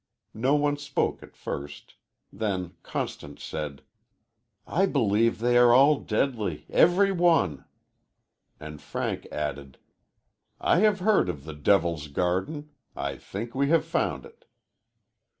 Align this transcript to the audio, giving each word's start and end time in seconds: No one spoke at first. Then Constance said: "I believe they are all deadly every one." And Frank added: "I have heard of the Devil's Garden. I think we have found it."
No 0.33 0.55
one 0.55 0.77
spoke 0.77 1.21
at 1.21 1.35
first. 1.35 1.93
Then 2.33 2.73
Constance 2.81 3.43
said: 3.43 3.83
"I 4.65 4.87
believe 4.87 5.37
they 5.37 5.59
are 5.59 5.75
all 5.75 5.99
deadly 5.99 6.65
every 6.71 7.11
one." 7.11 7.65
And 8.59 8.81
Frank 8.81 9.27
added: 9.31 9.77
"I 10.59 10.79
have 10.79 11.01
heard 11.01 11.29
of 11.29 11.43
the 11.43 11.53
Devil's 11.53 12.07
Garden. 12.07 12.71
I 12.95 13.15
think 13.15 13.53
we 13.53 13.67
have 13.69 13.85
found 13.85 14.25
it." 14.25 14.45